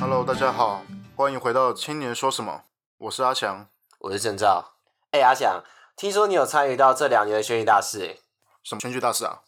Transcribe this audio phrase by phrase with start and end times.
[0.00, 0.82] Hello，大家好，
[1.14, 2.62] 欢迎回到青年说什么，
[2.96, 3.68] 我是阿强。
[3.98, 4.72] 我是郑照。
[5.10, 5.62] 哎、阿翔，
[5.94, 8.16] 听说你有参与到这两年的选举大事、哎，
[8.62, 9.42] 什么选举大事啊？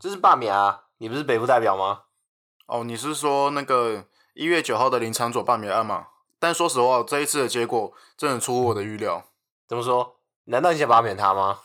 [0.00, 2.04] 就是罢免啊，你不是北部代表吗？
[2.64, 6.06] 哦，你是说那个一月九号的林长佐罢免案吗？
[6.38, 9.26] 但说实话，这一次的结果真的出乎我的预料。
[9.66, 10.16] 怎么说？
[10.44, 11.60] 难道你想罢免他吗？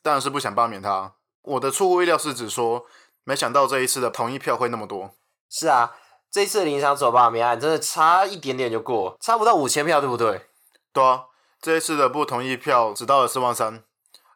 [0.00, 1.14] 当然是不想罢免他。
[1.42, 2.86] 我的出乎意料是指说，
[3.24, 5.10] 没想到这一次的同意票会那么多。
[5.50, 5.96] 是啊，
[6.34, 10.48] 这一次的林场走罢免案真的差一点点就过，差不到五千票，对不对？
[10.92, 11.26] 对啊，
[11.62, 13.84] 这一次的不同意票只到了四万三，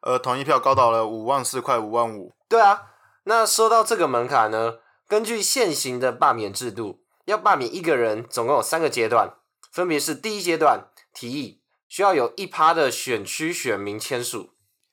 [0.03, 2.33] 而同意票高到了五万四块五万五。
[2.49, 2.93] 对啊，
[3.25, 4.77] 那说到这个门槛呢，
[5.09, 9.35] 根据现行的罢免制度，要罢免一个人，总共有三个阶段，
[9.73, 14.51] 分别是第一阶段提议，需要有一趴的选区选民签署，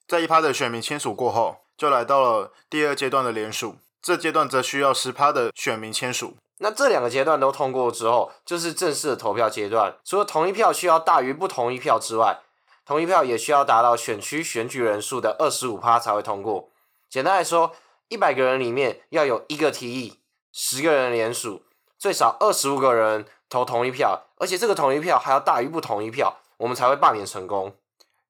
[0.08, 6.36] 在一趴的选民签署过后，就来到了第二阶段的联署，这阶段则需要十趴的选民签署。
[6.58, 9.96] 那这两个阶段都通过之后，就是正式的投票阶段。
[10.04, 12.38] 除了同一票需要大于不同意票之外，
[12.84, 16.70] 同一票也需要达到选区选举人数的二十五趴才会通过。
[17.10, 17.72] 简单来说，
[18.08, 20.20] 一百个人里面要有一个提议，
[20.52, 21.62] 十个人联署，
[21.98, 27.74] 最少二十五个人投同一票，而且这个同一票还要大于不同意票，我们才会罢免成功。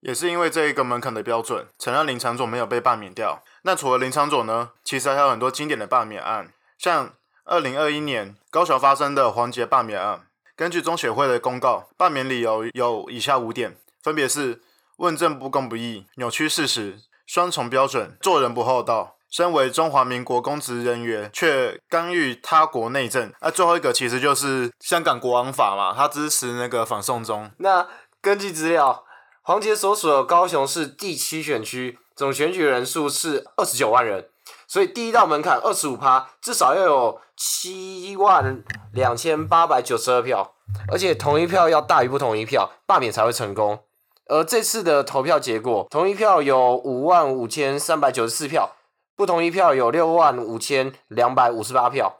[0.00, 3.42] 也是因为这一个门槛的标准，才让林长佐没有被罢免掉。
[3.62, 7.14] 那除了林长佐呢，其实还有很多经典的罢免案，像
[7.48, 10.26] 二零二一年高雄发生的黄杰罢免案。
[10.56, 14.60] 根据中协会的公告，罢免理由有以下五点，分别是
[14.96, 19.16] 问政不公不义、扭曲事实、双重标准、做人不厚道。
[19.30, 23.32] 身为中华民国公职人员，却干预他国内政。
[23.40, 27.50] 那、最后一个其实就是香港国安法嘛，他支持那个反送中。
[27.58, 27.86] 那
[28.20, 29.04] 根据资料，
[29.42, 34.30] 黄杰所属的高雄市第七选区总选举人数是二十九万人，
[34.66, 40.54] 所以第一道门槛二十五趴，至少要有七万两千八百九十二票，
[40.90, 43.80] 而且同一票要大于不同意票，罢免才会成功。
[44.26, 48.76] 而这次的投票结果，同一票有五万五千三百九十四票，
[49.14, 52.18] 不同意票有六万五千两百五十八票，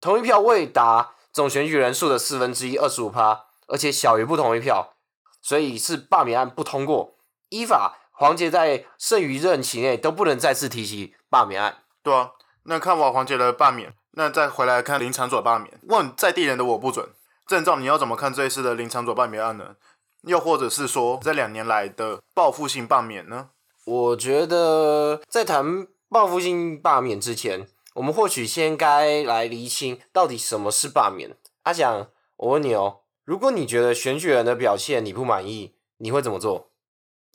[0.00, 4.94] 同一票未达总选举人数的四分之一，二十五趴，而且小于不同意票。
[5.40, 7.14] 所以是罢免案不通过。
[7.48, 11.78] 依法，黄杰在剩余任期内都不能再次提起罢免案。
[12.02, 12.32] 对啊，
[12.64, 15.78] 那看完黄杰的罢免，那再回来看林长佐罢免。
[15.84, 17.08] 问在地人的我不准，
[17.46, 19.76] 郑照你要怎么看这一次的林长佐罢免案呢？
[20.22, 23.50] 又或者是说，这两年来的报复性罢免呢？
[23.84, 31.36] 我觉得在谈报复性罢免之前，我们或许先该来厘清到底什么是罢免。
[31.62, 36.70] 阿翔，我问你哦，如果你觉得选举人的表现你不满意，你会怎么做？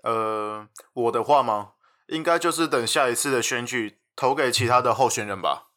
[0.03, 1.71] 呃，我的话吗？
[2.07, 5.69] 应该就是等下一次的选举投给其他的候选人吧。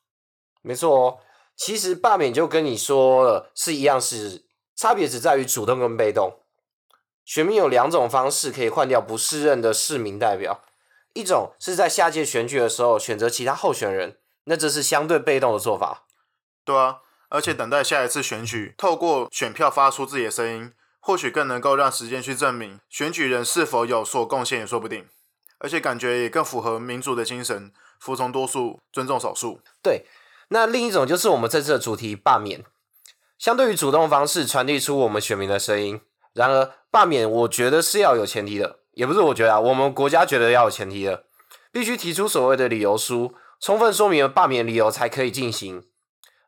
[0.63, 1.19] 没错哦，
[1.57, 4.45] 其实罢免就跟你说了是一样事，
[4.75, 6.41] 差别只在于主动跟被动。
[7.25, 10.63] 选民有两种方式可以换掉不适任的市民代表，
[11.15, 16.07] 一种是在下届选举的时候选择其他候选人，那这是相对被动的做法。
[16.65, 16.99] 对啊，
[17.29, 25.09] 而且等待下一次选举，透过选票发出自己的声音，或许更能够让时间去证明选举人是否有所贡献，也说不定。
[25.59, 29.61] 而且感觉也更符合民主的精神，服从多数，尊重少数。
[29.83, 30.07] 对，
[30.49, 32.65] 那另一种就是我们这次的主题罢免，
[33.39, 36.01] 相对于主动方式传递出我们选民的声音。
[36.33, 41.25] 然而，罢免我觉得是要有前提的，也不是我觉得啊，我们国家觉得要有前提的，
[41.73, 45.85] 必须提出所谓的理由书，充分说明了罢免理由才可以进行。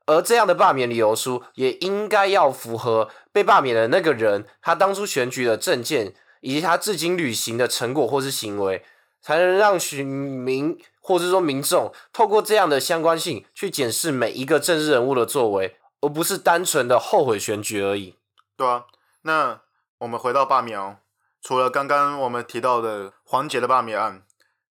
[0.05, 8.85] 而这样的罢免理由书也应该要符合被罢免的那个人他当初选举的证件，以及他至今履行的成果或是行为，
[9.21, 18.17] 才能让选民或者说民众透过这样的相关性去检视每一个政治人物的作为，而不是单纯的后悔选举而已。
[18.57, 18.87] 对啊，
[19.23, 19.61] 那
[19.99, 20.99] 我们回到罢免哦。
[21.41, 24.23] 除了刚刚我们提到的黄杰的罢免案，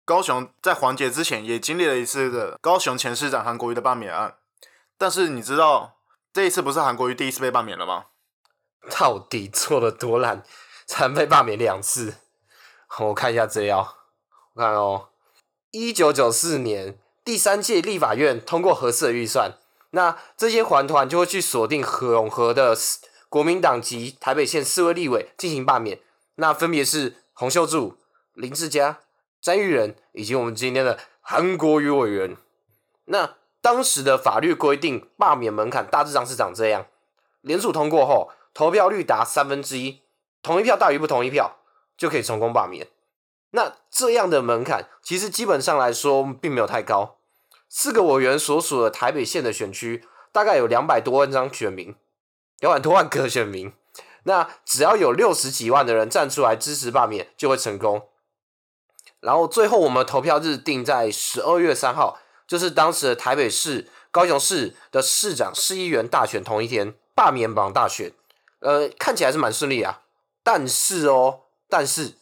[0.05, 4.37] 高雄在黄杰之前也经历了一次的高雄前市长韩国瑜的罢免案。
[4.99, 5.97] 但是你知道
[6.33, 8.07] 这一次不是韩国瑜第一次被罢免了吗？
[8.91, 10.43] 到底做了多烂，
[10.87, 12.15] 才被罢免两次？
[12.99, 13.97] 我看一下资料，
[14.61, 15.09] 看哦，
[15.71, 19.53] 一九九四年第三届立法院通过合适的预算，
[19.93, 22.77] 那这些环团就会去锁定永和的
[23.31, 25.99] 国民党籍台北县四位立委进行罢免，
[26.35, 27.97] 那分别是洪秀柱、
[28.35, 28.99] 林志嘉、
[29.41, 32.37] 詹玉仁以及我们今天的韩国瑜委员。
[33.07, 36.85] 那当时的法律规定，罢免门槛大致上是长这样：
[37.41, 40.03] 联署通过后，投票率达三分之一，
[40.43, 41.57] 同一票大于不同意票，
[41.97, 42.87] 就可以成功罢免。
[43.53, 47.17] 那这样的门槛，其实基本上来说并没有太高。
[47.69, 51.95] 四个委员所属的台北县的选区，大概有两百多万张选民，
[52.59, 53.73] 两百多万个选民。
[54.25, 58.09] 那只要有六十几万的人站出来支持罢免，就会成功。
[59.21, 68.13] 然后最后我们投票日定在十二月三号，就是当时的台北市、高雄市的市长、市议员大选同一天，罢免榜大选。
[68.61, 70.03] 呃，看起来是蛮顺利啊。
[70.43, 72.15] 但是哦，但是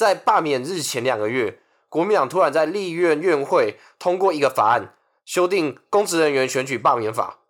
[0.00, 1.60] 在罢免日前两个月，
[1.90, 4.94] 国民党突然在立院院会通过一个法案，
[5.26, 7.40] 修订公职人员选举罢免法，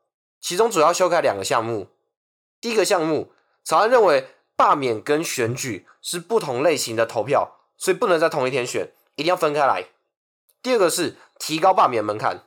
[0.41, 1.87] 其中主要修改两个项目。
[2.61, 3.31] 第一个项目，
[3.62, 7.58] 草案认为罢免跟选举是不同类型的投票。
[7.76, 9.87] 所以不能在同一天选，一定要分开来。
[10.61, 12.43] 第二个是提高罢免门槛，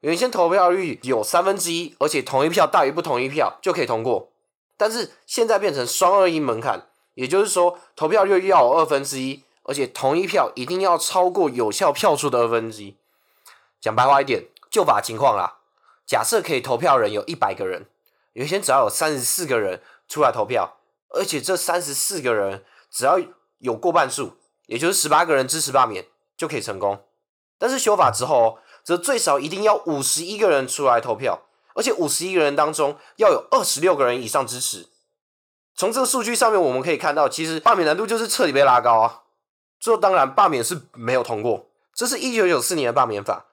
[0.00, 4.32] 原先投票率有三分之一，而且同一票大于不同意票就可以通过，
[4.76, 12.96] 但是现在变成双二一门槛，也就是说投票率要有二分之一，而且同一票一定要超过有效票数的二分之一。
[13.80, 15.58] 讲白话一点，旧法情况啦，
[16.06, 17.86] 假设可以投票人有一百个人，
[18.34, 20.76] 原先只要有三十四个人出来投票，
[21.08, 23.18] 而且这三十四个人只要
[23.58, 24.36] 有过半数。
[24.66, 27.04] 也就是十八个人支持罢免就可以成功，
[27.56, 31.42] 但是修法之后，则最少一定要五十一个人出来投票，
[31.76, 34.88] 而且五十一个人当中要有二十六个人以上支持。
[35.76, 39.22] 从这个数据上面，我们可以看到，其实罢免难度就是彻底被拉高啊。
[39.78, 43.46] 最后当然罢免是没有通过，这是一九九四年的罢免法，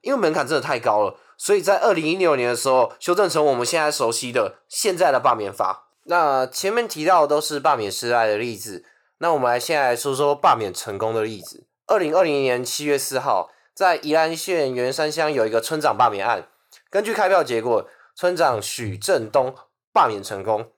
[0.00, 5.90] 因为门槛真的太高了，所以在二零一六年的时候修正成我们现在熟悉的现在的罢免法。
[6.04, 8.84] 那前面提到的都是罢免失败的例子。
[9.18, 11.66] 那我们来先来说说罢免成功的例子。
[11.86, 16.48] 二零二零年七月四号，在宜兰县员山乡有一个村长罢免案。
[16.90, 19.54] 根据开票结果，村长许正东
[19.92, 20.70] 罢免成功，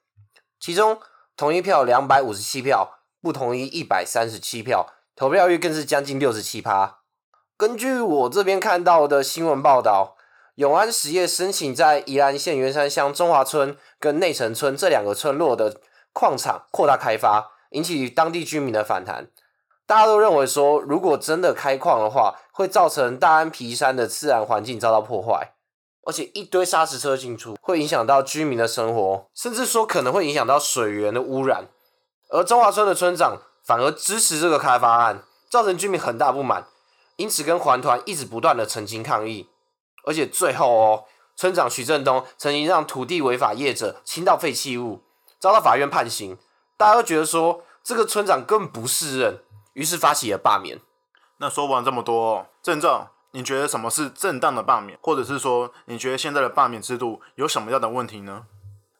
[0.61, 1.01] 其中
[1.37, 4.87] 同意票两百五十七票，不同意一百三十七票，
[5.17, 6.99] 投票率更是将近六十七趴。
[7.57, 10.17] 根据我这边看到的新闻报道，
[10.57, 15.81] 永安实业申请在宜兰县员山乡中华村跟内城村这两个村落的
[16.13, 17.53] 矿场扩大开发。
[17.71, 19.29] 引起当地居民的反弹，
[19.87, 25.53] 大家都认为说，如果真的开矿的话，会造成大安皮山的自然环境遭到破坏，
[26.11, 31.69] 而且一堆砂石车进出，会影响到居民的生活，甚至说可能会影响到水源的污染。
[32.31, 36.67] 而中华村的村长反而支持这个开发案，造成居民很大不满，
[37.15, 39.49] 因此跟环团一直不断的澄清抗议，
[40.05, 41.05] 而且最后哦，
[41.37, 45.05] 村长徐振东曾经让土地违法业者倾倒废弃物，
[45.39, 46.37] 遭到法院判刑。
[46.77, 49.39] 大家都觉得说这个村长根本不是人，
[49.75, 50.81] 于是发起了罢免。
[51.39, 58.47] 那说完这么多，郑正，你觉得什么是正当的罢免，或者是说你觉得现在的罢免制度有什么样的问题呢？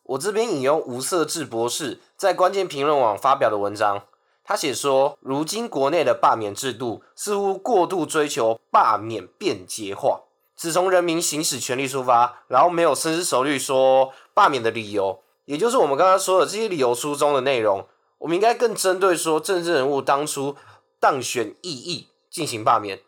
[0.05, 4.03] 我这边引用吴色志博士在关键评论网发表的文章，
[4.45, 10.23] 他写说，如今国内的罢免制度似乎过度追求罢免便捷化，
[10.57, 15.23] 只从人民行使权利出发，然后没有深思熟虑说罢免的理由。
[15.45, 17.87] 也就是我们刚刚说的这些理由书中的内容，
[18.19, 20.57] 我们应该更针对说政治人物当初
[20.99, 23.01] 当选意义进行罢免，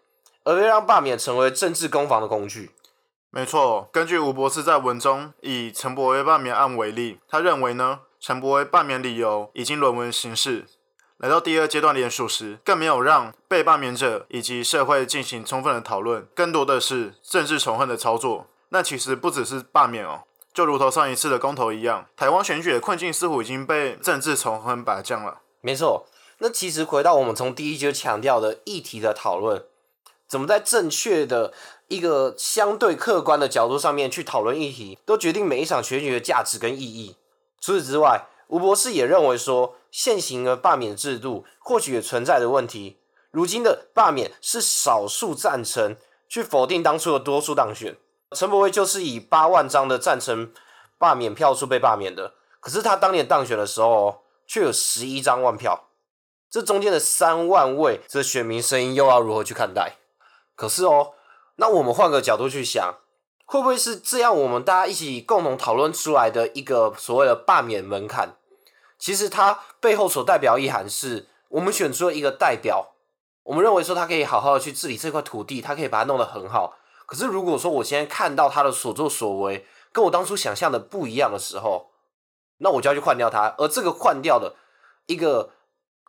[0.44, 2.70] 而非让罢免成为政治攻防的工具。
[3.30, 10.66] 没错，根据吴博士在文中以陈伯威罢免案为例，他认为呢，陈伯威罢免理由已经沦为形式，
[11.16, 18.46] 来到第二阶段联署时，更没有让被罢免者以及社会进行充分的讨论，更多的是政治仇恨的操作。
[18.68, 20.24] 那其实不只是罢免哦。
[20.52, 25.38] 就如同上一次的公投一样，台湾选举的困境似乎已经被政治仇恨摆降了。
[25.62, 26.06] 没错，
[26.38, 29.64] 那其实回到我们从第一就强调的议题的讨论，
[30.32, 31.52] 怎么在正确的
[31.88, 37.18] 一个相对客观的角度上面去讨论议题，都决定每一场选举的价值跟意义。
[37.60, 42.96] 除此之外，吴博士也认为说，现行的罢免制度或许也存在的问题。
[43.30, 47.98] 如今的罢免是少数赞成，去否定当初的多数当选。
[48.34, 50.50] 陈伯威就是以八万张的赞成
[50.96, 55.90] 罢免票数被罢免的，可是他当年当选的时候，却有十一张万票，
[56.50, 59.98] 这中间的三万位这选民声音又要如何去看待？
[60.62, 61.14] 可是哦，
[61.56, 62.94] 那我们换个角度去想，
[63.46, 64.32] 会不会是这样？
[64.32, 68.36] 我们大家一起共同讨论出来的一个所谓的罢免门槛，
[68.96, 72.92] 其实它背后所代表意涵是，我们选出了一个代表，
[73.42, 76.76] 我们认为说他可以好好的去治理这块土地，他可以把它弄得很好。
[77.06, 81.90] 可是，如果说我现在看到他的所作所为跟我当初想象的不一样的时候，
[82.58, 83.56] 那我就要去换掉他。
[83.58, 84.54] 而这个换掉的
[85.06, 85.50] 一个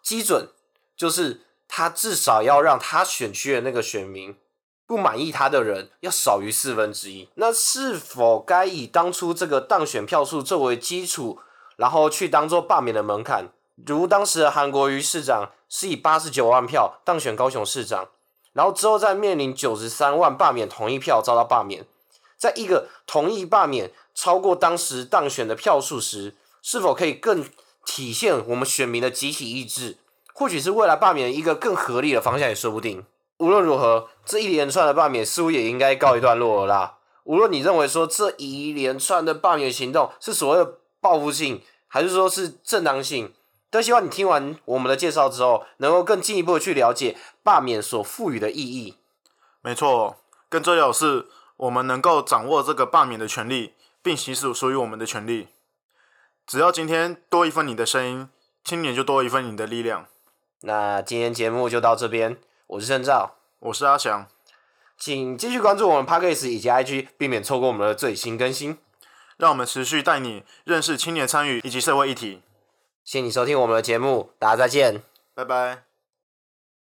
[0.04, 0.50] 基准，
[0.96, 4.38] 就是他至少要让他选区的那个选民
[4.86, 7.30] 不满意他的人要少于四分之一。
[7.36, 11.40] 那是否该以当初这个当选票数作为基础，
[11.78, 13.48] 然后去当做罢免的门槛？
[13.86, 18.10] 如当时的韩国瑜市长是以八十九万票当选高雄市长。
[18.54, 21.88] 然后之后再面临九十三万罢免同意票遭到罢免，
[22.38, 27.44] 在一个同意罢免超过当时当选的票数时，是否可以更
[27.84, 29.98] 体现我们选民的集体意志？
[30.36, 33.04] 或许是未来罢免一个更合理的方向也说不定。
[33.38, 36.98] 无论如何，这一连串的罢免似乎也应该告一段落了啦。
[37.24, 43.34] 无论你认为说这一连串的罢免行动是所谓的报复性，还是说是正当性，
[43.72, 48.98] 都希望你听完我们的介绍之后，能够更进一步的去了解罢免所赋予的意义。
[49.62, 50.18] 没错，
[50.50, 55.48] 更重要的是，我们能够掌握这个罢免的权利，并行使属于我们的权利。
[56.46, 58.30] 只要今天多一份你的声音，
[58.66, 60.06] 青年就多一份你的力量。
[60.62, 62.38] 那今天节目就到这边，
[62.74, 64.26] 我是郑照，我是阿翔，
[64.98, 68.80] 请继续关注我们 Podcast 以及 IG，避免错过我们的最新更新。
[69.38, 72.42] 让我们持续带你认识青年参与以及社会议题。
[73.04, 75.04] 谢谢你收听我们的节目，大家再见。
[75.36, 75.93] 拜拜。